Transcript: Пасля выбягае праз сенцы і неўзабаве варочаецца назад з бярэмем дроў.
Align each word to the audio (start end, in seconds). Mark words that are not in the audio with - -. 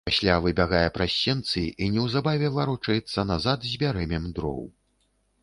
Пасля 0.09 0.35
выбягае 0.45 0.87
праз 0.95 1.17
сенцы 1.25 1.63
і 1.83 1.89
неўзабаве 1.97 2.47
варочаецца 2.57 3.27
назад 3.33 3.69
з 3.75 3.79
бярэмем 3.85 4.29
дроў. 4.41 4.67